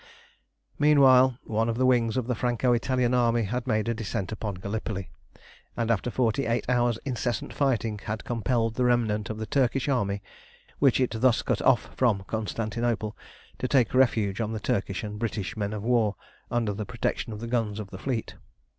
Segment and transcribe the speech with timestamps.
[0.79, 4.55] Meanwhile one of the wings of the Franco Italian army had made a descent upon
[4.55, 5.11] Gallipoli,
[5.77, 10.23] and after forty eight hours' incessant fighting had compelled the remnant of the Turkish army,
[10.79, 13.15] which it thus cut off from Constantinople,
[13.59, 16.15] to take refuge on the Turkish and British men of war
[16.49, 18.33] under the protection of the guns of the fleet.